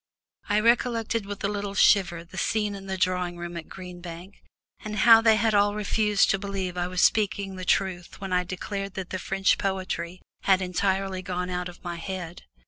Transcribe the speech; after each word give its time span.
I 0.49 0.59
recollected 0.59 1.27
with 1.27 1.43
a 1.43 1.47
little 1.47 1.75
shiver 1.75 2.23
the 2.23 2.35
scene 2.39 2.73
in 2.73 2.87
the 2.87 2.97
drawing 2.97 3.37
room 3.37 3.55
at 3.55 3.67
Green 3.69 4.01
Bank, 4.01 4.41
and 4.79 4.95
how 4.95 5.21
they 5.21 5.35
had 5.35 5.53
all 5.53 5.75
refused 5.75 6.31
to 6.31 6.39
believe 6.39 6.75
I 6.75 6.87
was 6.87 7.03
speaking 7.03 7.55
the 7.55 7.65
truth 7.65 8.19
when 8.19 8.33
I 8.33 8.43
declared 8.43 8.95
that 8.95 9.11
the 9.11 9.19
French 9.19 9.59
poetry 9.59 10.19
had 10.45 10.59
entirely 10.59 11.21
gone 11.21 11.51
out 11.51 11.69
of 11.69 11.83
my 11.83 11.97
head. 11.97 12.45